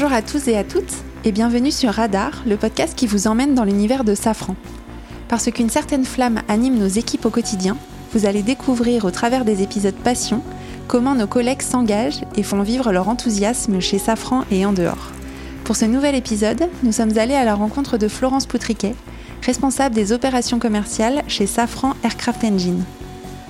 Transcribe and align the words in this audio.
Bonjour 0.00 0.14
à 0.14 0.22
tous 0.22 0.46
et 0.46 0.56
à 0.56 0.62
toutes 0.62 0.94
et 1.24 1.32
bienvenue 1.32 1.72
sur 1.72 1.92
Radar, 1.92 2.44
le 2.46 2.56
podcast 2.56 2.96
qui 2.96 3.08
vous 3.08 3.26
emmène 3.26 3.56
dans 3.56 3.64
l'univers 3.64 4.04
de 4.04 4.14
Safran. 4.14 4.54
Parce 5.26 5.50
qu'une 5.50 5.70
certaine 5.70 6.04
flamme 6.04 6.40
anime 6.46 6.78
nos 6.78 6.86
équipes 6.86 7.26
au 7.26 7.30
quotidien, 7.30 7.76
vous 8.12 8.24
allez 8.24 8.44
découvrir 8.44 9.04
au 9.06 9.10
travers 9.10 9.44
des 9.44 9.60
épisodes 9.60 9.96
Passion 9.96 10.44
comment 10.86 11.16
nos 11.16 11.26
collègues 11.26 11.62
s'engagent 11.62 12.20
et 12.36 12.44
font 12.44 12.62
vivre 12.62 12.92
leur 12.92 13.08
enthousiasme 13.08 13.80
chez 13.80 13.98
Safran 13.98 14.44
et 14.52 14.64
en 14.64 14.72
dehors. 14.72 15.10
Pour 15.64 15.74
ce 15.74 15.86
nouvel 15.86 16.14
épisode, 16.14 16.68
nous 16.84 16.92
sommes 16.92 17.18
allés 17.18 17.34
à 17.34 17.44
la 17.44 17.56
rencontre 17.56 17.98
de 17.98 18.06
Florence 18.06 18.46
Poutriquet, 18.46 18.94
responsable 19.44 19.96
des 19.96 20.12
opérations 20.12 20.60
commerciales 20.60 21.24
chez 21.26 21.48
Safran 21.48 21.94
Aircraft 22.04 22.44
Engine. 22.44 22.84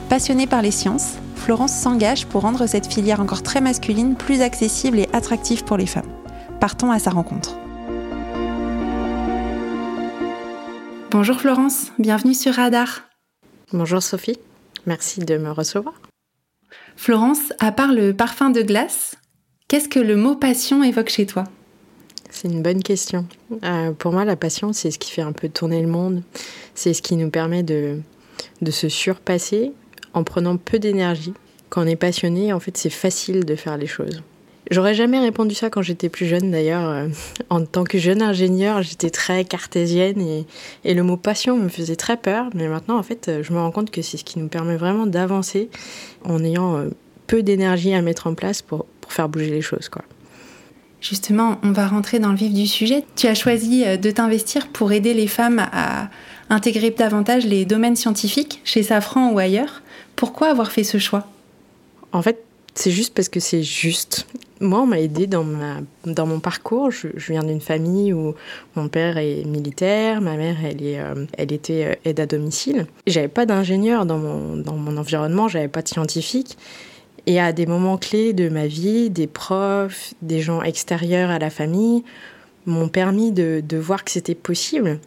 Passionnée 0.08 0.46
par 0.46 0.62
les 0.62 0.70
sciences, 0.70 1.18
Florence 1.36 1.74
s'engage 1.74 2.24
pour 2.24 2.40
rendre 2.40 2.66
cette 2.66 2.90
filière 2.90 3.20
encore 3.20 3.42
très 3.42 3.60
masculine 3.60 4.14
plus 4.14 4.40
accessible 4.40 4.98
et 4.98 5.10
attractive 5.12 5.64
pour 5.64 5.76
les 5.76 5.84
femmes. 5.84 6.08
Partons 6.60 6.90
à 6.90 6.98
sa 6.98 7.10
rencontre. 7.10 7.56
Bonjour 11.12 11.36
Florence, 11.40 11.92
bienvenue 12.00 12.34
sur 12.34 12.54
Radar. 12.54 13.08
Bonjour 13.72 14.02
Sophie, 14.02 14.38
merci 14.84 15.20
de 15.20 15.38
me 15.38 15.52
recevoir. 15.52 15.94
Florence, 16.96 17.52
à 17.60 17.70
part 17.70 17.92
le 17.92 18.12
parfum 18.12 18.50
de 18.50 18.62
glace, 18.62 19.14
qu'est-ce 19.68 19.88
que 19.88 20.00
le 20.00 20.16
mot 20.16 20.34
passion 20.34 20.82
évoque 20.82 21.10
chez 21.10 21.26
toi? 21.26 21.44
C'est 22.28 22.48
une 22.48 22.62
bonne 22.62 22.82
question. 22.82 23.26
Euh, 23.62 23.92
pour 23.92 24.12
moi, 24.12 24.24
la 24.24 24.34
passion, 24.34 24.72
c'est 24.72 24.90
ce 24.90 24.98
qui 24.98 25.12
fait 25.12 25.22
un 25.22 25.32
peu 25.32 25.48
tourner 25.48 25.80
le 25.80 25.88
monde. 25.88 26.22
C'est 26.74 26.92
ce 26.92 27.02
qui 27.02 27.14
nous 27.14 27.30
permet 27.30 27.62
de, 27.62 28.00
de 28.62 28.70
se 28.72 28.88
surpasser 28.88 29.72
en 30.12 30.24
prenant 30.24 30.56
peu 30.56 30.80
d'énergie. 30.80 31.34
Quand 31.68 31.82
on 31.82 31.86
est 31.86 31.96
passionné, 31.96 32.52
en 32.52 32.58
fait, 32.58 32.76
c'est 32.76 32.90
facile 32.90 33.44
de 33.44 33.54
faire 33.54 33.76
les 33.76 33.86
choses. 33.86 34.22
J'aurais 34.70 34.94
jamais 34.94 35.18
répondu 35.18 35.54
ça 35.54 35.70
quand 35.70 35.82
j'étais 35.82 36.08
plus 36.08 36.26
jeune 36.26 36.50
d'ailleurs. 36.50 36.88
Euh, 36.88 37.08
en 37.50 37.64
tant 37.64 37.84
que 37.84 37.98
jeune 37.98 38.22
ingénieur, 38.22 38.82
j'étais 38.82 39.10
très 39.10 39.44
cartésienne 39.44 40.20
et, 40.20 40.46
et, 40.84 40.94
le 40.94 41.02
mot 41.02 41.16
passion 41.16 41.56
me 41.56 41.68
faisait 41.68 41.96
très 41.96 42.16
peur. 42.16 42.50
Mais 42.54 42.68
maintenant, 42.68 42.98
en 42.98 43.02
fait, 43.02 43.30
je 43.42 43.52
me 43.52 43.58
rends 43.58 43.70
compte 43.70 43.90
que 43.90 44.02
c'est 44.02 44.16
ce 44.16 44.24
qui 44.24 44.38
nous 44.38 44.48
permet 44.48 44.76
vraiment 44.76 45.06
d'avancer 45.06 45.70
en 46.24 46.42
ayant 46.44 46.76
euh, 46.76 46.88
peu 47.26 47.42
d'énergie 47.42 47.94
à 47.94 48.02
mettre 48.02 48.26
en 48.26 48.34
place 48.34 48.60
pour, 48.60 48.86
pour 49.00 49.12
faire 49.12 49.28
bouger 49.28 49.50
les 49.50 49.62
choses. 49.62 49.88
Quoi. 49.88 50.02
Justement, 51.00 51.58
on 51.62 51.70
va 51.70 51.86
rentrer 51.86 52.18
dans 52.18 52.30
le 52.30 52.36
vif 52.36 52.52
du 52.52 52.66
sujet. 52.66 53.04
Tu 53.14 53.28
as 53.28 53.34
choisi 53.34 53.84
euh, 53.86 53.96
de 53.96 54.10
t'investir 54.10 54.68
pour 54.68 54.92
aider 54.92 55.14
les 55.14 55.28
femmes 55.28 55.64
à 55.72 56.10
intégrer 56.50 56.90
davantage 56.90 57.46
les 57.46 57.64
domaines 57.64 57.96
scientifiques 57.96 58.60
chez 58.64 58.82
Safran 58.82 59.30
ou 59.30 59.38
ailleurs. 59.38 59.82
Pourquoi 60.16 60.48
avoir 60.48 60.72
fait 60.72 60.84
ce 60.84 60.98
choix? 60.98 61.26
En 62.12 62.22
fait, 62.22 62.42
c'est 62.78 62.92
juste 62.92 63.12
parce 63.12 63.28
que 63.28 63.40
c'est 63.40 63.64
juste. 63.64 64.28
Moi, 64.60 64.80
on 64.80 64.86
m'a 64.86 65.00
aidé 65.00 65.26
dans, 65.26 65.42
ma, 65.42 65.78
dans 66.06 66.26
mon 66.26 66.38
parcours. 66.38 66.92
Je, 66.92 67.08
viens 67.16 67.42
d'une 67.42 67.60
famille 67.60 68.12
où 68.12 68.34
mon 68.76 68.88
père 68.88 69.18
est 69.18 69.44
militaire, 69.44 70.20
ma 70.20 70.36
mère, 70.36 70.56
elle, 70.64 70.82
est, 70.84 71.00
euh, 71.00 71.26
elle 71.36 71.52
était 71.52 71.86
euh, 71.86 71.94
aide 72.04 72.20
à 72.20 72.26
domicile. 72.26 72.86
J'avais 73.08 73.28
pas 73.28 73.46
d'ingénieur 73.46 74.06
dans 74.06 74.18
mon, 74.18 74.56
dans 74.56 74.76
mon 74.76 74.96
environnement, 74.96 75.48
j'avais 75.48 75.66
pas 75.66 75.82
de 75.82 75.88
scientifique. 75.88 76.56
Et 77.26 77.40
à 77.40 77.52
des 77.52 77.66
moments 77.66 77.98
clés 77.98 78.32
de 78.32 78.48
ma 78.48 78.68
vie, 78.68 79.10
des 79.10 79.26
profs, 79.26 80.14
des 80.22 80.40
gens 80.40 80.62
extérieurs 80.62 81.30
à 81.30 81.40
la 81.40 81.50
famille 81.50 82.04
m'ont 82.64 82.88
permis 82.88 83.32
de, 83.32 83.76
voir 83.76 84.04
que 84.04 84.12
c'était 84.12 84.36
possible. 84.36 85.00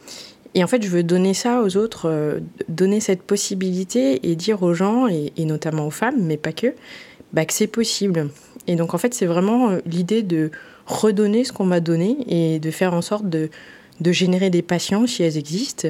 Et 0.55 0.63
en 0.63 0.67
fait, 0.67 0.83
je 0.83 0.89
veux 0.89 1.03
donner 1.03 1.33
ça 1.33 1.61
aux 1.61 1.77
autres, 1.77 2.09
euh, 2.09 2.39
donner 2.67 2.99
cette 2.99 3.21
possibilité 3.21 4.29
et 4.29 4.35
dire 4.35 4.61
aux 4.61 4.73
gens, 4.73 5.07
et 5.07 5.31
notamment 5.45 5.87
aux 5.87 5.91
femmes, 5.91 6.21
mais 6.21 6.35
pas 6.35 6.51
que, 6.51 6.73
bah, 7.33 7.45
que 7.45 7.53
c'est 7.53 7.67
possible. 7.67 8.29
Et 8.67 8.75
donc 8.75 8.93
en 8.93 8.97
fait, 8.97 9.13
c'est 9.13 9.25
vraiment 9.25 9.77
l'idée 9.85 10.23
de 10.23 10.51
redonner 10.85 11.43
ce 11.43 11.53
qu'on 11.53 11.65
m'a 11.65 11.79
donné 11.79 12.17
et 12.27 12.59
de 12.59 12.71
faire 12.71 12.93
en 12.93 13.01
sorte 13.01 13.29
de, 13.29 13.49
de 13.99 14.11
générer 14.11 14.49
des 14.49 14.61
patients 14.61 15.07
si 15.07 15.23
elles 15.23 15.37
existent. 15.37 15.87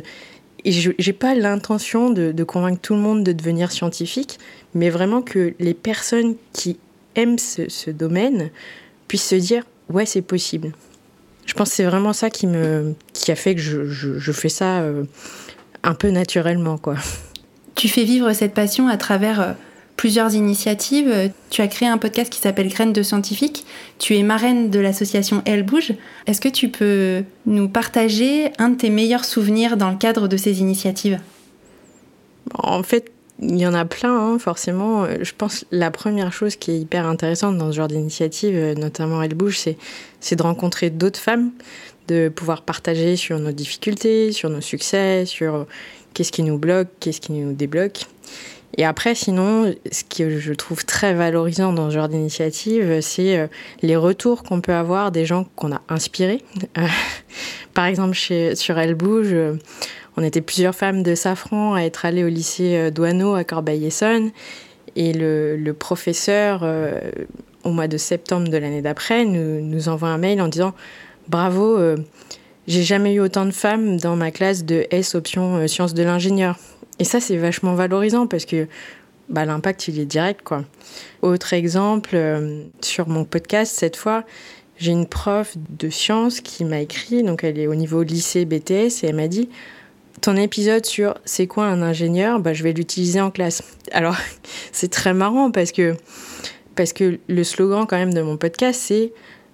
Et 0.64 0.72
je 0.72 0.92
n'ai 0.92 1.14
pas 1.14 1.34
l'intention 1.34 2.12
de, 2.12 2.32
de, 2.32 2.44
convaincre 2.44 2.80
tout 2.82 2.94
le 2.94 3.00
monde 3.00 3.24
de 3.24 3.32
devenir 3.32 3.72
scientifique, 3.72 4.38
mais 4.76 4.90
vraiment 4.90 5.22
que 5.22 5.56
les 5.60 5.74
personnes 5.74 6.36
qui 6.54 6.78
aiment 7.16 7.40
ce, 7.40 7.68
ce 7.68 7.90
domaine 7.90 8.52
puissent 9.08 9.28
se 9.28 9.36
dire 9.36 9.64
ouais, 9.90 10.06
c'est 10.06 10.22
possible. 10.22 10.72
Je 11.46 11.54
pense 11.54 11.70
que 11.70 11.76
c'est 11.76 11.84
vraiment 11.84 12.14
ça 12.14 12.30
qui, 12.30 12.48
me, 12.48 12.94
qui 13.14 13.32
a 13.32 13.36
fait 13.36 13.56
que 13.56 13.62
je, 13.62 13.86
je, 13.86 14.20
je 14.20 14.32
fais 14.32 14.50
ça 14.50 14.82
euh, 14.82 15.04
un 15.84 15.96
peu 15.96 16.10
naturellement. 16.10 16.78
quoi. 16.78 16.96
Tu 17.76 17.88
fais 17.88 18.04
vivre 18.04 18.32
cette 18.34 18.54
passion 18.54 18.88
à 18.88 18.98
travers 18.98 19.42
euh, 19.42 19.54
plusieurs 20.02 20.34
initiatives. 20.34 21.32
Tu 21.52 21.62
as 21.62 21.68
créé 21.68 21.88
un 21.88 22.00
podcast 22.00 22.34
qui 22.34 22.40
s'appelle 22.40 22.70
Graines 22.70 22.92
de 22.92 23.04
scientifiques. 23.04 23.68
Tu 24.00 24.18
es 24.18 24.24
marraine 24.24 24.72
de 24.72 24.80
l'association 24.80 25.44
Elle 25.46 25.62
Bouge. 25.62 25.94
Est-ce 26.26 26.42
que 26.42 26.50
tu 26.50 26.70
peux 26.70 27.24
nous 27.46 27.70
partager 27.70 28.52
un 28.58 28.70
de 28.70 28.78
tes 28.78 28.90
meilleurs 28.90 29.26
souvenirs 29.26 29.78
dans 29.78 29.92
le 29.92 29.98
cadre 29.98 30.28
de 30.28 30.38
ces 30.38 30.60
initiatives? 30.60 31.20
En 32.56 32.82
fait, 32.82 33.12
il 33.44 33.60
y 33.60 33.68
en 33.68 33.76
a 33.76 33.86
plein, 33.86 34.18
hein, 34.18 34.40
forcément. 34.40 35.06
Je 35.22 35.34
pense 35.38 35.60
que 35.60 35.66
la 35.70 35.92
première 35.92 36.34
chose 36.34 36.56
qui 36.56 36.72
est 36.72 36.80
hyper 36.80 37.06
intéressante 37.06 37.60
dans 37.60 37.72
ce 37.72 37.78
genre 37.78 37.88
d'initiative, 37.88 38.74
notamment 38.80 39.22
Elle 39.22 39.36
Bouge, 39.36 39.60
c'est 40.20 40.36
de 40.36 40.42
rencontrer 40.42 40.90
d'autres 40.90 41.20
femmes, 41.20 41.52
de 42.08 42.28
pouvoir 42.28 42.64
partager 42.64 43.18
sur 43.18 43.38
nos 43.38 43.52
difficultés, 43.52 44.32
sur 44.32 44.50
nos 44.50 44.62
succès, 44.62 45.28
sur 45.28 45.68
qu'est-ce 46.16 46.32
qui 46.32 46.42
nous 46.42 46.58
bloque, 46.58 46.88
qu'est-ce 47.00 47.22
qui 47.22 47.34
nous 47.34 47.54
débloque. 47.54 48.08
Et 48.78 48.86
après, 48.86 49.16
sinon, 49.16 49.74
ce 49.92 50.04
que 50.04 50.40
je 50.40 50.54
trouve 50.54 50.86
très 50.86 51.14
valorisant 51.14 51.74
dans 51.74 51.90
ce 51.90 51.96
genre 51.96 52.08
d'initiative, 52.08 53.02
c'est 53.02 53.50
les 53.82 53.96
retours 53.98 54.44
qu'on 54.44 54.62
peut 54.62 54.74
avoir 54.74 55.12
des 55.12 55.26
gens 55.26 55.46
qu'on 55.56 55.74
a 55.74 55.82
inspirés. 55.90 56.42
Par 57.74 57.86
exemple, 57.86 58.14
chez, 58.14 58.56
sur 58.56 58.80
Elle 58.80 58.96
Bouge, 58.96 59.36
on 60.16 60.24
était 60.24 60.42
plusieurs 60.42 60.74
femmes 60.74 61.04
de 61.04 61.16
Safran 61.16 61.74
à 61.74 61.82
être 61.82 62.06
allées 62.06 62.24
au 62.24 62.30
lycée 62.30 62.92
Douaneau 62.92 63.34
à 63.34 63.44
Corbeil-Essonne. 63.44 64.32
Et 64.96 65.14
le, 65.14 65.72
professeur, 65.72 66.62
euh, 66.64 67.00
au 67.64 67.72
mois 67.72 67.88
de 67.88 67.98
septembre 67.98 68.50
de 68.50 68.58
l'année 68.58 68.82
d'après, 68.82 69.26
nous, 69.26 69.90
envoie 69.90 70.10
un 70.10 70.18
mail 70.18 70.42
en 70.42 70.48
disant 70.48 70.74
Bravo, 71.28 71.78
euh, 71.78 71.98
j'ai 72.68 72.84
jamais 72.84 73.14
eu 73.14 73.22
autant 73.22 73.46
de 73.46 73.52
femmes 73.52 73.98
dans 73.98 74.16
ma 74.16 74.32
classe 74.32 74.66
de 74.66 74.86
S 74.92 75.16
option 75.16 75.58
euh, 75.58 75.68
sciences 75.68 75.94
de 75.94 76.04
l'ingénieur. 76.04 76.58
Et 77.02 77.04
ça, 77.04 77.20
c'est 77.20 77.36
vachement 77.36 77.74
valorisant 77.74 78.28
parce 78.28 78.46
que 78.46 78.68
bah, 79.28 79.44
l'impact, 79.44 79.88
il 79.88 80.00
est 80.00 80.06
direct. 80.06 80.42
Quoi. 80.44 80.66
Autre 81.24 81.54
exemple, 81.54 82.12
euh, 82.14 82.64
sur 82.82 83.10
mon 83.10 83.26
podcast, 83.26 83.74
cette 83.76 83.96
fois, 83.96 84.24
j'ai 84.78 84.92
une 84.92 85.08
prof 85.08 85.56
de 85.58 85.90
sciences 85.90 86.42
qui 86.42 86.64
m'a 86.64 86.80
écrit, 86.80 87.24
donc 87.24 87.44
elle 87.44 87.58
est 87.58 87.66
au 87.66 87.74
niveau 87.74 88.04
lycée 88.04 88.46
BTS, 88.46 89.04
et 89.04 89.08
elle 89.08 89.16
m'a 89.16 89.28
dit 89.28 89.50
ton 90.22 90.36
épisode 90.36 90.86
sur 90.86 91.16
c'est 91.26 91.48
quoi 91.48 91.66
un 91.66 91.82
ingénieur, 91.82 92.40
bah, 92.40 92.54
je 92.54 92.62
vais 92.62 92.72
l'utiliser 92.72 93.20
en 93.20 93.32
classe. 93.32 93.64
Alors, 93.94 94.16
c'est 94.72 94.92
très 94.92 95.16
marrant 95.16 95.50
parce 95.50 95.72
que, 95.72 95.96
parce 96.76 96.94
que 96.94 97.18
le 97.28 97.44
slogan 97.44 97.88
quand 97.88 97.98
même 97.98 98.14
de 98.14 98.22
mon 98.22 98.38
podcast, 98.38 98.80
c'est 98.80 99.12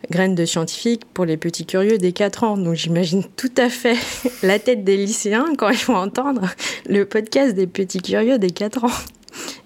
graines 0.10 0.36
de 0.36 0.46
scientifiques 0.46 1.04
pour 1.14 1.26
les 1.26 1.38
petits 1.38 1.66
curieux 1.66 1.98
des 1.98 2.14
4 2.14 2.44
ans. 2.44 2.58
Donc 2.58 2.76
j'imagine 2.76 3.24
tout 3.36 3.52
à 3.58 3.70
fait 3.70 3.98
la 4.44 4.60
tête 4.60 4.84
des 4.84 4.98
lycéens 4.98 5.54
quand 5.58 5.70
ils 5.70 5.86
vont 5.86 5.96
entendre 5.96 6.42
le 6.88 7.06
podcast 7.06 7.56
des 7.56 7.68
petits 7.68 8.02
curieux 8.02 8.40
des 8.40 8.52
4 8.52 8.84
ans. 8.86 8.92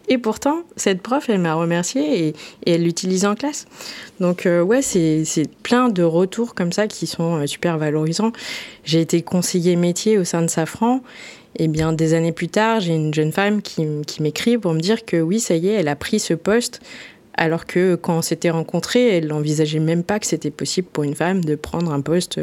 Et 0.08 0.18
pourtant, 0.18 0.64
cette 0.76 1.02
prof, 1.02 1.30
elle 1.30 1.40
m'a 1.40 1.54
remercié 1.54 2.28
et, 2.28 2.36
et, 2.66 2.74
elle 2.74 2.84
l'utilise 2.84 3.24
en 3.24 3.36
classe. 3.36 3.66
Donc 4.20 4.46
euh, 4.46 4.62
ouais, 4.62 4.82
c'est 4.82 5.24
plein 5.64 5.88
de 5.88 6.04
retours 6.04 6.54
comme 6.54 6.74
ça 6.74 6.88
qui 6.88 7.08
sont 7.08 7.38
euh, 7.38 7.48
super 7.48 7.78
valorisants. 7.78 8.34
J'ai 8.84 9.00
été 9.00 9.22
conseiller 9.22 9.78
métier 9.78 10.18
au 10.18 10.26
sein 10.26 10.42
de 10.42 10.50
Safran. 10.50 11.02
Et 11.58 11.68
bien 11.68 11.92
des 11.92 12.14
années 12.14 12.32
plus 12.32 12.48
tard, 12.48 12.80
j'ai 12.80 12.94
une 12.94 13.14
jeune 13.14 13.32
femme 13.32 13.62
qui, 13.62 13.86
qui 14.08 14.24
m'écrit 14.24 14.58
pour 14.58 14.74
me 14.74 14.80
dire 14.80 15.06
que 15.06 15.18
oui, 15.18 15.40
ça 15.40 15.56
y 15.56 15.68
est, 15.68 15.74
elle 15.74 15.90
a 15.90 15.98
pris 15.98 16.20
ce 16.20 16.34
poste 16.34 16.80
alors 17.36 17.66
que 17.66 17.96
quand 17.96 18.18
on 18.18 18.22
s'était 18.22 18.50
rencontrés, 18.50 19.18
elle 19.18 19.28
n'envisageait 19.28 19.80
même 19.80 20.04
pas 20.04 20.20
que 20.20 20.26
c'était 20.26 20.52
possible 20.52 20.88
pour 20.92 21.04
une 21.04 21.16
femme 21.16 21.44
de 21.44 21.56
prendre 21.56 21.92
un 21.92 22.02
poste 22.02 22.40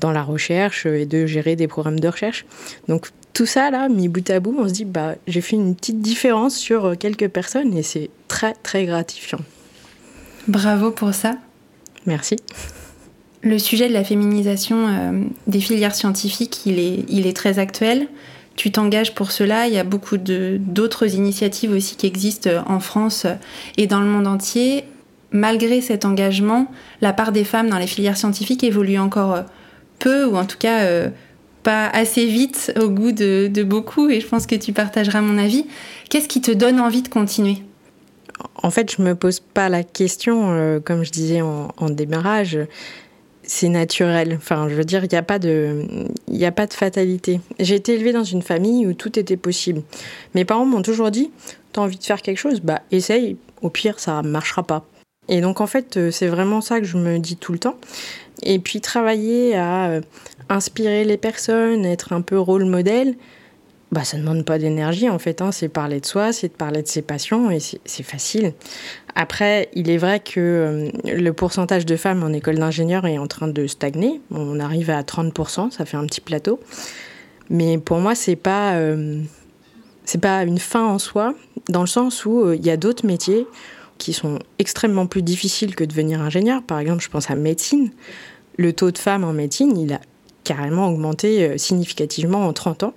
dans 0.00 0.12
la 0.12 0.22
recherche 0.22 0.86
et 0.86 1.06
de 1.06 1.26
gérer 1.26 1.56
des 1.56 1.68
programmes 1.68 2.00
de 2.00 2.08
recherche. 2.08 2.46
Donc 2.88 3.08
tout 3.32 3.46
ça, 3.46 3.70
là, 3.70 3.88
mis 3.88 4.08
bout 4.08 4.28
à 4.30 4.40
bout, 4.40 4.54
on 4.58 4.68
se 4.68 4.72
dit, 4.72 4.84
bah, 4.84 5.14
j'ai 5.26 5.40
fait 5.40 5.56
une 5.56 5.74
petite 5.74 6.00
différence 6.00 6.56
sur 6.56 6.96
quelques 6.98 7.28
personnes 7.28 7.76
et 7.76 7.82
c'est 7.82 8.10
très, 8.28 8.54
très 8.62 8.84
gratifiant. 8.84 9.40
Bravo 10.48 10.90
pour 10.90 11.14
ça. 11.14 11.36
Merci. 12.06 12.36
Le 13.42 13.58
sujet 13.58 13.88
de 13.88 13.94
la 13.94 14.04
féminisation 14.04 14.88
euh, 14.88 15.24
des 15.46 15.60
filières 15.60 15.94
scientifiques, 15.94 16.66
il 16.66 16.78
est, 16.78 17.04
il 17.08 17.26
est 17.26 17.36
très 17.36 17.58
actuel 17.58 18.08
tu 18.60 18.70
t'engages 18.70 19.14
pour 19.14 19.32
cela. 19.32 19.68
Il 19.68 19.72
y 19.72 19.78
a 19.78 19.84
beaucoup 19.84 20.18
d'autres 20.18 21.14
initiatives 21.14 21.72
aussi 21.72 21.96
qui 21.96 22.06
existent 22.06 22.50
en 22.66 22.78
France 22.78 23.26
et 23.78 23.86
dans 23.86 24.00
le 24.00 24.06
monde 24.06 24.26
entier. 24.26 24.84
Malgré 25.32 25.80
cet 25.80 26.04
engagement, 26.04 26.70
la 27.00 27.14
part 27.14 27.32
des 27.32 27.44
femmes 27.44 27.70
dans 27.70 27.78
les 27.78 27.86
filières 27.86 28.18
scientifiques 28.18 28.62
évolue 28.62 28.98
encore 28.98 29.44
peu, 29.98 30.26
ou 30.26 30.36
en 30.36 30.44
tout 30.44 30.58
cas 30.58 30.80
euh, 30.82 31.08
pas 31.62 31.86
assez 31.86 32.26
vite 32.26 32.70
au 32.78 32.90
goût 32.90 33.12
de, 33.12 33.62
beaucoup, 33.62 34.10
et 34.10 34.20
je 34.20 34.26
pense 34.26 34.46
que 34.46 34.56
tu 34.56 34.74
partageras 34.74 35.22
mon 35.22 35.38
avis. 35.38 35.64
Qu'est-ce 36.10 36.28
qui 36.28 36.42
te 36.42 36.50
donne 36.50 36.80
envie 36.80 37.00
de 37.00 37.08
continuer? 37.08 37.62
En 38.56 38.70
fait, 38.70 38.94
je 38.94 39.00
me 39.00 39.14
pose 39.14 39.40
pas 39.40 39.70
la 39.70 39.84
question, 39.84 40.50
euh, 40.50 40.80
comme 40.80 41.02
je 41.02 41.12
disais 41.12 41.40
en 41.40 41.88
démarrage. 41.88 42.58
C'est 43.50 43.68
naturel. 43.68 44.34
Enfin, 44.36 44.68
je 44.68 44.76
veux 44.76 44.84
dire, 44.84 45.02
il 45.02 45.08
n'y 45.10 45.18
a, 45.18 45.24
pas 45.24 45.40
de, 45.40 45.84
y 46.28 46.44
a 46.44 46.52
pas 46.52 46.66
de 46.66 46.72
fatalité. 46.72 47.40
J'ai 47.58 47.74
été 47.74 47.94
élevée 47.94 48.12
dans 48.12 48.22
une 48.22 48.42
famille 48.42 48.86
où 48.86 48.94
tout 48.94 49.18
était 49.18 49.36
possible. 49.36 49.82
Mes 50.36 50.44
parents 50.44 50.64
m'ont 50.64 50.82
toujours 50.82 51.10
dit 51.10 51.32
T'as 51.72 51.80
envie 51.80 51.98
de 51.98 52.04
faire 52.04 52.22
quelque 52.22 52.38
chose? 52.38 52.60
Bah, 52.60 52.80
essaye. 52.92 53.36
Au 53.60 53.68
pire, 53.68 53.98
ça 53.98 54.22
ne 54.22 54.28
marchera 54.28 54.62
pas. 54.62 54.84
Et 55.28 55.40
donc, 55.40 55.60
en 55.60 55.66
fait, 55.66 55.96
euh, 55.96 56.12
c'est 56.12 56.28
vraiment 56.28 56.60
ça 56.60 56.78
que 56.78 56.86
je 56.86 56.96
me 56.96 57.18
dis 57.18 57.36
tout 57.36 57.52
le 57.52 57.58
temps. 57.58 57.74
Et 58.44 58.60
puis, 58.60 58.80
travailler 58.80 59.56
à 59.56 59.88
euh, 59.88 60.00
inspirer 60.48 61.04
les 61.04 61.16
personnes, 61.16 61.84
être 61.84 62.12
un 62.12 62.20
peu 62.20 62.38
rôle 62.38 62.66
modèle, 62.66 63.16
bah, 63.92 64.04
ça 64.04 64.16
ne 64.16 64.22
demande 64.22 64.44
pas 64.44 64.58
d'énergie 64.58 65.08
en 65.08 65.18
fait. 65.18 65.42
Hein. 65.42 65.50
C'est 65.50 65.68
parler 65.68 66.00
de 66.00 66.06
soi, 66.06 66.32
c'est 66.32 66.48
de 66.48 66.52
parler 66.52 66.82
de 66.82 66.86
ses 66.86 67.02
passions 67.02 67.50
et 67.50 67.58
c'est 67.58 68.02
facile. 68.02 68.52
Après, 69.16 69.68
il 69.74 69.90
est 69.90 69.96
vrai 69.96 70.20
que 70.20 70.38
euh, 70.38 70.90
le 71.04 71.32
pourcentage 71.32 71.86
de 71.86 71.96
femmes 71.96 72.22
en 72.22 72.32
école 72.32 72.58
d'ingénieur 72.58 73.04
est 73.06 73.18
en 73.18 73.26
train 73.26 73.48
de 73.48 73.66
stagner. 73.66 74.20
On 74.30 74.60
arrive 74.60 74.90
à 74.90 75.02
30%, 75.02 75.72
ça 75.72 75.84
fait 75.84 75.96
un 75.96 76.06
petit 76.06 76.20
plateau. 76.20 76.60
Mais 77.48 77.78
pour 77.78 77.98
moi, 77.98 78.14
c'est 78.14 78.36
pas 78.36 78.74
euh, 78.74 79.20
pas 80.22 80.44
une 80.44 80.58
fin 80.58 80.86
en 80.86 81.00
soi, 81.00 81.34
dans 81.68 81.80
le 81.80 81.88
sens 81.88 82.24
où 82.24 82.42
euh, 82.42 82.56
il 82.56 82.64
y 82.64 82.70
a 82.70 82.76
d'autres 82.76 83.04
métiers 83.04 83.46
qui 83.98 84.12
sont 84.12 84.38
extrêmement 84.60 85.06
plus 85.06 85.22
difficiles 85.22 85.74
que 85.74 85.82
de 85.82 85.88
devenir 85.88 86.22
ingénieur. 86.22 86.62
Par 86.62 86.78
exemple, 86.78 87.02
je 87.02 87.08
pense 87.08 87.28
à 87.28 87.34
médecine. 87.34 87.90
Le 88.56 88.72
taux 88.72 88.92
de 88.92 88.98
femmes 88.98 89.24
en 89.24 89.32
médecine, 89.32 89.76
il 89.76 89.92
a 89.92 90.00
carrément 90.44 90.88
augmenté 90.88 91.58
significativement 91.58 92.46
en 92.46 92.52
30 92.52 92.84
ans 92.84 92.94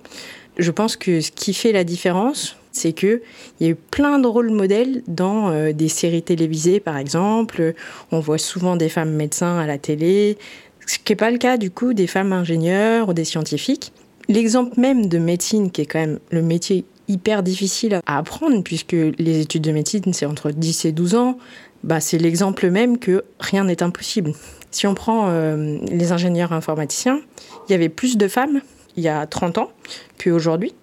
je 0.56 0.70
pense 0.70 0.96
que 0.96 1.20
ce 1.20 1.30
qui 1.30 1.54
fait 1.54 1.72
la 1.72 1.84
différence, 1.84 2.56
c'est 2.72 2.92
qu'il 2.92 3.20
y 3.60 3.66
a 3.66 3.68
eu 3.68 3.74
plein 3.74 4.18
de 4.18 4.26
rôles 4.26 4.50
modèles 4.50 5.02
dans 5.06 5.50
euh, 5.50 5.72
des 5.72 5.88
séries 5.88 6.22
télévisées, 6.22 6.80
par 6.80 6.96
exemple. 6.96 7.74
On 8.12 8.20
voit 8.20 8.38
souvent 8.38 8.76
des 8.76 8.88
femmes 8.88 9.12
médecins 9.12 9.58
à 9.58 9.66
la 9.66 9.78
télé, 9.78 10.38
ce 10.86 10.98
qui 10.98 11.12
n'est 11.12 11.16
pas 11.16 11.30
le 11.30 11.38
cas 11.38 11.56
du 11.56 11.70
coup 11.70 11.94
des 11.94 12.06
femmes 12.06 12.32
ingénieurs 12.32 13.08
ou 13.08 13.14
des 13.14 13.24
scientifiques. 13.24 13.92
L'exemple 14.28 14.80
même 14.80 15.06
de 15.06 15.18
médecine, 15.18 15.70
qui 15.70 15.82
est 15.82 15.86
quand 15.86 16.00
même 16.00 16.18
le 16.30 16.42
métier 16.42 16.84
hyper 17.08 17.42
difficile 17.42 18.00
à 18.06 18.18
apprendre, 18.18 18.62
puisque 18.62 18.96
les 19.18 19.40
études 19.40 19.62
de 19.62 19.72
médecine, 19.72 20.12
c'est 20.12 20.26
entre 20.26 20.50
10 20.50 20.86
et 20.86 20.92
12 20.92 21.14
ans, 21.14 21.38
bah, 21.82 22.00
c'est 22.00 22.16
l'exemple 22.16 22.70
même 22.70 22.98
que 22.98 23.24
rien 23.38 23.64
n'est 23.64 23.82
impossible. 23.82 24.32
Si 24.70 24.86
on 24.86 24.94
prend 24.94 25.28
euh, 25.28 25.78
les 25.90 26.12
ingénieurs 26.12 26.52
informaticiens, 26.52 27.20
il 27.68 27.72
y 27.72 27.74
avait 27.74 27.90
plus 27.90 28.16
de 28.16 28.26
femmes 28.26 28.62
il 28.96 29.02
y 29.02 29.08
a 29.08 29.26
30 29.26 29.58
ans 29.58 29.70
qu'aujourd'hui. 30.22 30.74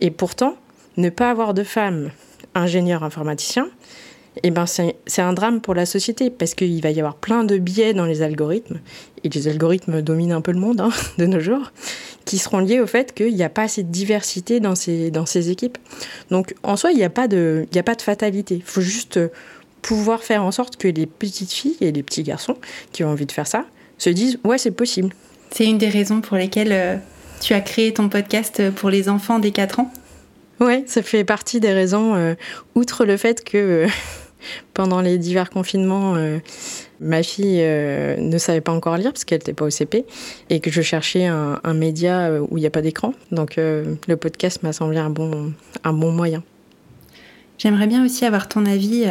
Et 0.00 0.10
pourtant, 0.10 0.56
ne 0.96 1.10
pas 1.10 1.30
avoir 1.30 1.54
de 1.54 1.62
femmes 1.62 2.10
ingénieurs 2.54 3.04
informaticiens, 3.04 3.68
eh 4.42 4.50
ben 4.50 4.64
c'est 4.66 5.22
un 5.22 5.32
drame 5.32 5.60
pour 5.60 5.74
la 5.74 5.86
société 5.86 6.30
parce 6.30 6.54
qu'il 6.54 6.80
va 6.82 6.90
y 6.90 7.00
avoir 7.00 7.16
plein 7.16 7.44
de 7.44 7.58
biais 7.58 7.94
dans 7.94 8.06
les 8.06 8.22
algorithmes, 8.22 8.80
et 9.24 9.28
les 9.28 9.48
algorithmes 9.48 10.02
dominent 10.02 10.32
un 10.32 10.40
peu 10.40 10.52
le 10.52 10.60
monde 10.60 10.80
hein, 10.80 10.90
de 11.18 11.26
nos 11.26 11.40
jours, 11.40 11.72
qui 12.24 12.38
seront 12.38 12.60
liés 12.60 12.80
au 12.80 12.86
fait 12.86 13.12
qu'il 13.12 13.34
n'y 13.34 13.42
a 13.42 13.48
pas 13.48 13.62
assez 13.62 13.82
de 13.82 13.90
diversité 13.90 14.60
dans 14.60 14.74
ces, 14.74 15.10
dans 15.10 15.26
ces 15.26 15.50
équipes. 15.50 15.78
Donc 16.30 16.54
en 16.62 16.76
soi, 16.76 16.92
il 16.92 16.96
n'y 16.96 17.04
a, 17.04 17.10
pas 17.10 17.28
de, 17.28 17.66
a 17.74 17.82
pas 17.82 17.94
de 17.94 18.02
fatalité. 18.02 18.56
Il 18.56 18.62
faut 18.62 18.80
juste 18.80 19.18
pouvoir 19.82 20.22
faire 20.22 20.44
en 20.44 20.52
sorte 20.52 20.76
que 20.76 20.88
les 20.88 21.06
petites 21.06 21.52
filles 21.52 21.76
et 21.80 21.90
les 21.90 22.02
petits 22.02 22.22
garçons 22.22 22.56
qui 22.92 23.02
ont 23.02 23.08
envie 23.08 23.26
de 23.26 23.32
faire 23.32 23.46
ça 23.46 23.64
se 23.98 24.10
disent 24.10 24.38
ouais 24.44 24.58
c'est 24.58 24.70
possible. 24.70 25.10
C'est 25.50 25.66
une 25.66 25.78
des 25.78 25.88
raisons 25.88 26.20
pour 26.20 26.36
lesquelles 26.36 26.72
euh, 26.72 26.96
tu 27.40 27.54
as 27.54 27.60
créé 27.60 27.92
ton 27.92 28.08
podcast 28.08 28.70
pour 28.70 28.90
les 28.90 29.08
enfants 29.08 29.38
des 29.38 29.50
4 29.50 29.80
ans? 29.80 29.92
Oui, 30.60 30.84
ça 30.86 31.02
fait 31.02 31.24
partie 31.24 31.58
des 31.58 31.72
raisons, 31.72 32.14
euh, 32.14 32.34
outre 32.74 33.06
le 33.06 33.16
fait 33.16 33.42
que 33.42 33.56
euh, 33.56 33.88
pendant 34.74 35.00
les 35.00 35.16
divers 35.16 35.48
confinements, 35.48 36.16
euh, 36.16 36.38
ma 37.00 37.22
fille 37.22 37.62
ne 37.62 38.36
savait 38.36 38.60
pas 38.60 38.72
encore 38.72 38.98
lire 38.98 39.12
parce 39.12 39.24
qu'elle 39.24 39.38
n'était 39.38 39.54
pas 39.54 39.64
au 39.64 39.70
CP 39.70 40.04
et 40.50 40.60
que 40.60 40.70
je 40.70 40.82
cherchais 40.82 41.24
un, 41.24 41.74
média 41.74 42.30
où 42.42 42.58
il 42.58 42.60
n'y 42.60 42.66
a 42.66 42.70
pas 42.70 42.82
d'écran. 42.82 43.14
Donc 43.32 43.56
le 43.56 44.16
podcast 44.16 44.62
m'a 44.62 44.74
semblé 44.74 44.98
un 44.98 45.08
bon, 45.08 45.54
un 45.82 45.92
bon 45.94 46.12
moyen. 46.12 46.42
J'aimerais 47.56 47.86
bien 47.86 48.04
aussi 48.04 48.26
avoir 48.26 48.48
ton 48.48 48.66
avis 48.66 49.06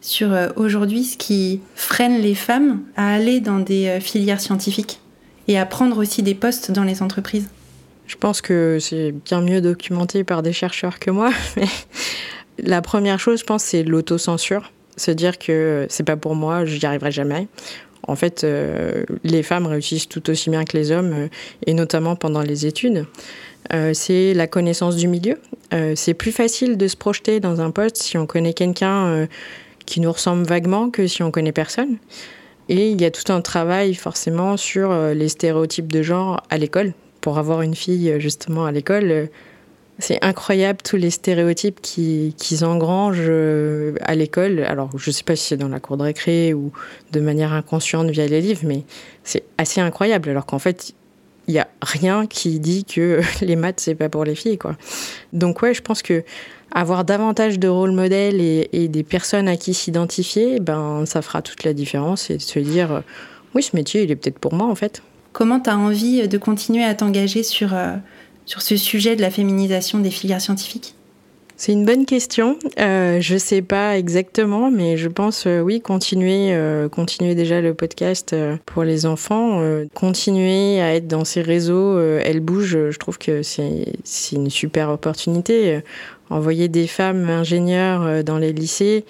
sur 0.00 0.28
aujourd'hui 0.54 1.02
ce 1.02 1.16
qui 1.16 1.60
freine 1.74 2.20
les 2.20 2.36
femmes 2.36 2.82
à 2.96 3.12
aller 3.12 3.40
dans 3.40 3.58
des 3.58 3.98
filières 4.00 4.40
scientifiques 4.40 5.00
et 5.48 5.58
à 5.58 5.66
prendre 5.66 5.98
aussi 5.98 6.22
des 6.22 6.36
postes 6.36 6.70
dans 6.70 6.84
les 6.84 7.02
entreprises. 7.02 7.48
Je 8.06 8.16
pense 8.16 8.40
que 8.40 8.78
c'est 8.80 9.12
bien 9.12 9.40
mieux 9.40 9.60
documenté 9.60 10.24
par 10.24 10.42
des 10.42 10.52
chercheurs 10.52 10.98
que 10.98 11.10
moi, 11.10 11.30
la 12.58 12.82
première 12.82 13.18
chose, 13.18 13.40
je 13.40 13.44
pense, 13.44 13.64
c'est 13.64 13.82
l'autocensure. 13.82 14.72
Se 14.96 15.10
dire 15.10 15.38
que 15.38 15.86
c'est 15.90 16.04
pas 16.04 16.16
pour 16.16 16.34
moi, 16.34 16.64
je 16.64 16.78
n'y 16.78 16.84
arriverai 16.84 17.10
jamais. 17.10 17.48
En 18.08 18.16
fait, 18.16 18.44
euh, 18.44 19.04
les 19.24 19.42
femmes 19.42 19.66
réussissent 19.66 20.08
tout 20.08 20.30
aussi 20.30 20.50
bien 20.50 20.64
que 20.64 20.76
les 20.76 20.92
hommes, 20.92 21.12
euh, 21.12 21.28
et 21.66 21.74
notamment 21.74 22.16
pendant 22.16 22.42
les 22.42 22.66
études. 22.66 23.06
Euh, 23.72 23.92
c'est 23.94 24.32
la 24.32 24.46
connaissance 24.46 24.96
du 24.96 25.08
milieu. 25.08 25.38
c'est 25.96 26.14
plus 26.14 26.30
facile 26.30 26.76
de 26.76 26.86
se 26.86 26.96
projeter 26.96 27.40
dans 27.40 27.60
un 27.60 27.72
poste 27.72 27.96
si 27.96 28.16
on 28.16 28.26
connaît 28.26 28.54
quelqu'un 28.54 29.26
qui 29.84 30.00
nous 30.00 30.12
ressemble 30.12 30.44
vaguement 30.44 30.90
que 30.90 31.08
si 31.08 31.24
on 31.24 31.32
connaît 31.32 31.52
personne. 31.52 31.96
Et 32.68 32.90
il 32.90 33.00
y 33.00 33.04
a 33.04 33.10
tout 33.10 33.32
un 33.32 33.40
travail 33.40 33.94
forcément 33.94 34.56
sur 34.56 34.94
les 35.12 35.28
stéréotypes 35.28 35.90
de 35.90 36.02
genre 36.02 36.40
à 36.48 36.56
l'école 36.56 36.92
pour 37.26 37.38
avoir 37.38 37.62
une 37.62 37.74
fille 37.74 38.20
justement 38.20 38.66
à 38.66 38.70
l'école, 38.70 39.10
euh, 39.10 39.26
c'est 39.98 40.24
incroyable 40.24 40.78
tous 40.84 40.94
les 40.94 41.10
stéréotypes 41.10 41.80
qu'ils 41.82 42.64
engrangent 42.64 43.18
euh, 43.18 43.96
à 44.02 44.14
l'école. 44.14 44.60
Alors, 44.60 44.96
je 44.96 45.10
ne 45.10 45.12
sais 45.12 45.24
pas 45.24 45.34
si 45.34 45.48
c'est 45.48 45.56
dans 45.56 45.66
la 45.66 45.80
cour 45.80 45.96
de 45.96 46.04
récré 46.04 46.54
ou 46.54 46.70
de 47.10 47.18
manière 47.18 47.52
inconsciente 47.52 48.10
via 48.10 48.28
les 48.28 48.40
livres, 48.40 48.60
mais 48.62 48.84
c'est 49.24 49.42
assez 49.58 49.80
incroyable. 49.80 50.28
Alors 50.28 50.46
qu'en 50.46 50.60
fait, 50.60 50.94
il 51.48 51.54
n'y 51.54 51.58
a 51.58 51.66
rien 51.82 52.28
qui 52.28 52.60
dit 52.60 52.84
que 52.84 53.20
les 53.44 53.56
maths, 53.56 53.80
c'est 53.80 53.96
pas 53.96 54.08
pour 54.08 54.24
les 54.24 54.36
filles. 54.36 54.58
Quoi. 54.58 54.76
Donc, 55.32 55.62
ouais, 55.62 55.74
je 55.74 55.82
pense 55.82 56.02
que 56.02 56.22
avoir 56.70 57.04
davantage 57.04 57.58
de 57.58 57.66
rôle 57.66 57.90
modèles 57.90 58.40
et, 58.40 58.68
et, 58.72 58.86
des 58.86 59.02
personnes 59.02 59.48
à 59.48 59.56
qui 59.56 59.74
s'identifier, 59.74 60.60
ben, 60.60 61.06
ça 61.06 61.22
fera 61.22 61.42
toute 61.42 61.64
la 61.64 61.72
différence 61.72 62.30
et 62.30 62.36
de 62.36 62.42
se 62.42 62.60
dire, 62.60 63.02
oui, 63.56 63.64
ce 63.64 63.74
métier, 63.74 64.04
il 64.04 64.12
est 64.12 64.16
peut-être 64.16 64.38
pour 64.38 64.54
moi, 64.54 64.68
en 64.68 64.76
fait. 64.76 65.02
Comment 65.36 65.60
tu 65.60 65.68
as 65.68 65.76
envie 65.76 66.26
de 66.26 66.38
continuer 66.38 66.82
à 66.82 66.94
t'engager 66.94 67.42
sur, 67.42 67.74
euh, 67.74 67.96
sur 68.46 68.62
ce 68.62 68.78
sujet 68.78 69.16
de 69.16 69.20
la 69.20 69.30
féminisation 69.30 69.98
des 69.98 70.10
filières 70.10 70.40
scientifiques? 70.40 70.94
C'est 71.58 71.72
une 71.72 71.84
bonne 71.84 72.06
question. 72.06 72.58
Euh, 72.78 73.20
je 73.20 73.34
ne 73.34 73.38
sais 73.38 73.60
pas 73.60 73.98
exactement, 73.98 74.70
mais 74.70 74.96
je 74.96 75.08
pense 75.08 75.46
euh, 75.46 75.60
oui 75.60 75.82
continuer, 75.82 76.58
continuer 76.90 77.34
déjà 77.34 77.60
le 77.60 77.74
podcast 77.74 78.34
pour 78.64 78.82
les 78.82 79.04
enfants, 79.04 79.60
continuer 79.92 80.80
à 80.80 80.94
être 80.94 81.06
dans 81.06 81.26
ces 81.26 81.42
réseaux. 81.42 82.00
Elle 82.00 82.40
bouge. 82.40 82.78
Je 82.88 82.98
trouve 82.98 83.18
que 83.18 83.42
c'est 83.42 83.84
une 84.32 84.48
super 84.48 84.88
opportunité. 84.88 85.82
envoyer 86.30 86.68
des 86.68 86.86
femmes 86.86 87.28
ingénieures 87.28 88.24
dans 88.24 88.38
les 88.38 88.54
lycées 88.54 89.04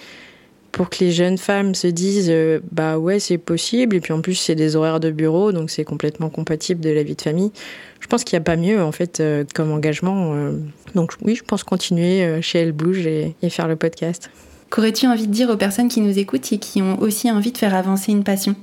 pour 0.76 0.90
que 0.90 1.02
les 1.02 1.11
jeunes 1.11 1.38
femmes 1.38 1.75
se 1.75 1.87
disent 1.87 2.28
euh, 2.28 2.61
bah 2.71 2.99
ouais 2.99 3.18
c'est 3.18 3.38
possible 3.38 3.97
et 3.97 4.00
puis 4.00 4.12
en 4.12 4.21
plus 4.21 4.35
c'est 4.35 4.54
des 4.54 4.76
horaires 4.76 5.00
de 5.00 5.11
bureau 5.11 5.50
donc 5.50 5.71
c'est 5.71 5.85
complètement 5.85 6.28
compatible 6.28 6.83
de 6.83 6.90
la 6.90 7.02
vie 7.02 7.14
de 7.14 7.23
famille. 7.23 7.50
Je 7.99 8.06
pense 8.09 8.25
qu'il 8.25 8.37
n'y 8.37 8.42
a 8.42 8.45
pas 8.45 8.56
mieux 8.56 8.83
en 8.83 8.92
fait 8.92 9.21
euh, 9.21 9.45
comme 9.54 9.73
engagement. 9.73 10.35
Euh. 10.35 10.52
donc 10.95 11.14
oui 11.23 11.35
je 11.35 11.42
pense 11.42 11.64
continuer 11.64 12.42
chez 12.42 12.59
Elle 12.59 12.73
Bouge 12.73 13.06
et, 13.06 13.35
faire 13.49 13.68
le 13.68 13.76
podcast. 13.76 14.30
Qu'aurais-tu 14.68 15.06
envie 15.06 15.26
de 15.26 15.33
dire 15.33 15.49
aux 15.49 15.56
personnes 15.56 15.88
qui 15.88 16.02
nous 16.02 16.18
écoutent 16.18 16.52
et 16.52 16.59
qui 16.59 16.83
ont 16.83 17.00
aussi 17.00 17.30
envie 17.30 17.52
de 17.52 17.59
faire 17.59 17.75
avancer 17.75 18.12
une 18.12 18.23
passion? 18.23 18.54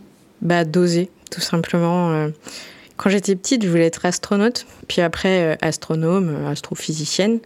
Bah 0.43 0.65
d'oser 0.65 1.09
tout 1.31 1.41
simplement. 1.41 2.29
Quand 2.97 3.09
j'étais 3.09 3.35
petite 3.35 3.63
je 3.63 3.69
voulais 3.69 3.87
être 3.87 4.05
astronaute 4.05 4.67
puis 4.87 5.01
après 5.01 5.57
astronome, 5.63 6.45
astrophysicienne. 6.45 7.39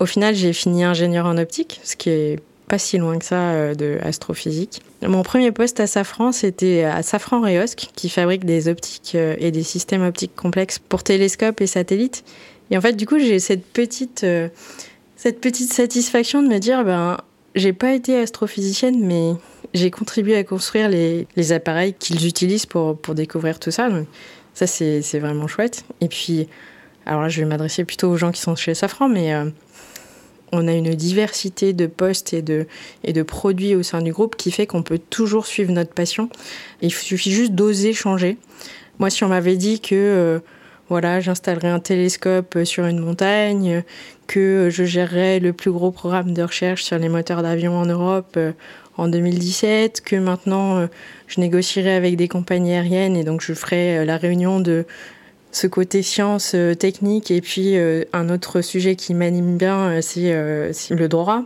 Au 0.00 0.06
final 0.06 0.34
j'ai 0.34 0.52
fini 0.52 0.82
ingénieur 0.82 1.26
en 1.26 1.38
optique 1.38 1.80
ce 1.84 1.94
qui 1.94 2.10
est 2.10 2.40
pas 2.70 2.78
si 2.78 2.98
loin 2.98 3.18
que 3.18 3.24
ça 3.24 3.50
euh, 3.50 3.74
de 3.74 3.98
astrophysique. 4.00 4.80
Mon 5.02 5.24
premier 5.24 5.50
poste 5.50 5.80
à 5.80 5.88
Safran, 5.88 6.30
c'était 6.30 6.84
à 6.84 7.02
Safran 7.02 7.40
Réosque, 7.40 7.88
qui 7.96 8.08
fabrique 8.08 8.44
des 8.44 8.68
optiques 8.68 9.12
euh, 9.16 9.34
et 9.38 9.50
des 9.50 9.64
systèmes 9.64 10.04
optiques 10.04 10.36
complexes 10.36 10.78
pour 10.78 11.02
télescopes 11.02 11.60
et 11.60 11.66
satellites. 11.66 12.22
Et 12.70 12.78
en 12.78 12.80
fait, 12.80 12.92
du 12.92 13.06
coup, 13.06 13.18
j'ai 13.18 13.40
cette 13.40 13.66
petite, 13.66 14.22
euh, 14.22 14.48
cette 15.16 15.40
petite 15.40 15.72
satisfaction 15.72 16.44
de 16.44 16.48
me 16.48 16.58
dire, 16.58 16.84
ben, 16.84 17.18
j'ai 17.56 17.72
pas 17.72 17.92
été 17.92 18.16
astrophysicienne, 18.16 19.04
mais 19.04 19.32
j'ai 19.74 19.90
contribué 19.90 20.36
à 20.36 20.44
construire 20.44 20.88
les, 20.88 21.26
les 21.34 21.50
appareils 21.50 21.94
qu'ils 21.94 22.24
utilisent 22.24 22.66
pour, 22.66 22.96
pour 22.96 23.16
découvrir 23.16 23.58
tout 23.58 23.72
ça. 23.72 23.88
Ça, 24.54 24.68
c'est 24.68 25.18
vraiment 25.18 25.48
chouette. 25.48 25.84
Et 26.00 26.06
puis, 26.06 26.46
alors 27.04 27.22
là, 27.22 27.28
je 27.28 27.40
vais 27.40 27.46
m'adresser 27.46 27.84
plutôt 27.84 28.10
aux 28.10 28.16
gens 28.16 28.30
qui 28.30 28.40
sont 28.40 28.54
chez 28.54 28.74
Safran, 28.74 29.08
mais 29.08 29.34
on 30.52 30.68
a 30.68 30.72
une 30.72 30.94
diversité 30.94 31.72
de 31.72 31.86
postes 31.86 32.32
et 32.32 32.42
de, 32.42 32.66
et 33.04 33.12
de 33.12 33.22
produits 33.22 33.74
au 33.74 33.82
sein 33.82 34.02
du 34.02 34.12
groupe 34.12 34.36
qui 34.36 34.50
fait 34.50 34.66
qu'on 34.66 34.82
peut 34.82 34.98
toujours 34.98 35.46
suivre 35.46 35.72
notre 35.72 35.92
passion. 35.92 36.28
Il 36.82 36.92
suffit 36.92 37.32
juste 37.32 37.52
d'oser 37.52 37.92
changer. 37.92 38.36
Moi, 38.98 39.10
si 39.10 39.24
on 39.24 39.28
m'avait 39.28 39.56
dit 39.56 39.80
que 39.80 39.94
euh, 39.94 40.38
voilà, 40.88 41.20
j'installerais 41.20 41.68
un 41.68 41.80
télescope 41.80 42.58
sur 42.64 42.84
une 42.86 42.98
montagne, 42.98 43.84
que 44.26 44.68
je 44.70 44.84
gérerais 44.84 45.40
le 45.40 45.52
plus 45.52 45.70
gros 45.70 45.90
programme 45.90 46.34
de 46.34 46.42
recherche 46.42 46.84
sur 46.84 46.98
les 46.98 47.08
moteurs 47.08 47.42
d'avion 47.42 47.76
en 47.76 47.86
Europe 47.86 48.38
en 48.96 49.08
2017, 49.08 50.00
que 50.00 50.16
maintenant 50.16 50.88
je 51.26 51.40
négocierai 51.40 51.94
avec 51.94 52.16
des 52.16 52.28
compagnies 52.28 52.74
aériennes 52.74 53.16
et 53.16 53.24
donc 53.24 53.40
je 53.40 53.54
ferai 53.54 54.04
la 54.04 54.16
réunion 54.16 54.60
de 54.60 54.84
ce 55.52 55.66
côté 55.66 56.02
science 56.02 56.54
technique 56.78 57.30
et 57.30 57.40
puis 57.40 57.76
un 58.12 58.28
autre 58.28 58.60
sujet 58.60 58.96
qui 58.96 59.14
m'anime 59.14 59.56
bien, 59.56 60.00
c'est 60.00 60.32
le 60.90 61.06
droit. 61.08 61.44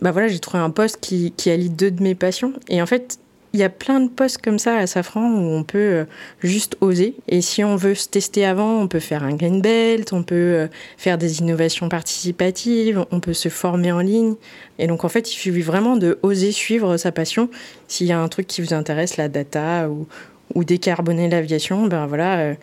Bah 0.00 0.10
voilà, 0.10 0.28
j'ai 0.28 0.38
trouvé 0.38 0.62
un 0.62 0.70
poste 0.70 0.98
qui, 1.00 1.32
qui 1.36 1.50
allie 1.50 1.70
deux 1.70 1.90
de 1.90 2.02
mes 2.02 2.14
passions. 2.14 2.52
Et 2.68 2.82
en 2.82 2.86
fait, 2.86 3.18
il 3.56 3.60
y 3.60 3.64
a 3.64 3.70
plein 3.70 4.00
de 4.00 4.10
postes 4.10 4.42
comme 4.42 4.58
ça 4.58 4.76
à 4.76 4.86
Safran 4.86 5.30
où 5.32 5.56
on 5.56 5.64
peut 5.64 5.78
euh, 5.78 6.04
juste 6.42 6.76
oser. 6.82 7.14
Et 7.26 7.40
si 7.40 7.64
on 7.64 7.76
veut 7.76 7.94
se 7.94 8.06
tester 8.06 8.44
avant, 8.44 8.78
on 8.82 8.86
peut 8.86 9.00
faire 9.00 9.24
un 9.24 9.34
green 9.34 9.62
belt, 9.62 10.12
on 10.12 10.22
peut 10.22 10.34
euh, 10.34 10.66
faire 10.98 11.16
des 11.16 11.40
innovations 11.40 11.88
participatives, 11.88 13.06
on 13.10 13.20
peut 13.20 13.32
se 13.32 13.48
former 13.48 13.92
en 13.92 14.00
ligne. 14.00 14.34
Et 14.78 14.86
donc 14.86 15.04
en 15.06 15.08
fait, 15.08 15.32
il 15.32 15.36
suffit 15.36 15.62
vraiment 15.62 15.96
de 15.96 16.18
oser 16.22 16.52
suivre 16.52 16.98
sa 16.98 17.12
passion. 17.12 17.48
S'il 17.88 18.06
y 18.06 18.12
a 18.12 18.20
un 18.20 18.28
truc 18.28 18.46
qui 18.46 18.60
vous 18.60 18.74
intéresse, 18.74 19.16
la 19.16 19.28
data 19.28 19.88
ou, 19.88 20.06
ou 20.54 20.64
décarboner 20.64 21.28
l'aviation, 21.28 21.86
ben 21.86 22.06
voilà, 22.06 22.38
euh, 22.38 22.54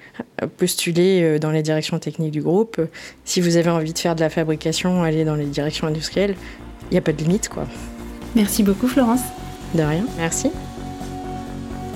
postuler 0.57 1.37
dans 1.39 1.51
les 1.51 1.61
directions 1.61 1.99
techniques 1.99 2.31
du 2.31 2.41
groupe. 2.41 2.81
Si 3.25 3.41
vous 3.41 3.57
avez 3.57 3.69
envie 3.69 3.93
de 3.93 3.99
faire 3.99 4.15
de 4.15 4.21
la 4.21 4.29
fabrication, 4.29 5.03
allez 5.03 5.25
dans 5.25 5.35
les 5.35 5.45
directions 5.45 5.87
industrielles. 5.87 6.35
Il 6.89 6.93
n'y 6.93 6.97
a 6.97 7.01
pas 7.01 7.13
de 7.13 7.17
limite, 7.17 7.49
quoi. 7.49 7.65
Merci 8.35 8.63
beaucoup, 8.63 8.87
Florence. 8.87 9.21
De 9.75 9.83
rien, 9.83 10.05
merci. 10.17 10.49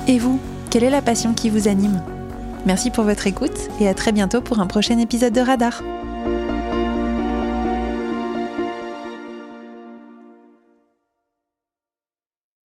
Et 0.08 0.20
vous, 0.20 0.40
quelle 0.70 0.84
est 0.84 0.90
la 0.90 1.02
passion 1.02 1.34
qui 1.34 1.50
vous 1.50 1.68
anime? 1.68 2.02
Merci 2.66 2.92
pour 2.92 3.04
votre 3.04 3.28
écoute 3.28 3.70
et 3.80 3.88
à 3.88 3.94
très 3.94 4.12
bientôt 4.12 4.42
pour 4.42 4.60
un 4.60 4.68
prochain 4.68 4.98
épisode 5.00 5.34
de 5.34 5.42
Radar. 5.42 5.84